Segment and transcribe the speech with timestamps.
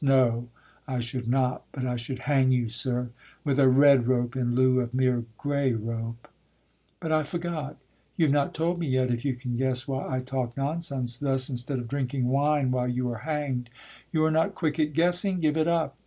[0.03, 0.47] No
[0.87, 3.11] I should not, but I should hang you, sir,
[3.43, 6.27] With a red rope in lieu of mere grey rope.
[6.99, 7.77] But I forgot,
[8.17, 11.51] you have not told me yet If you can guess why I talk nonsense thus,
[11.51, 13.69] Instead of drinking wine while you are hang'd?
[14.11, 15.95] You are not quick at guessing, give it up.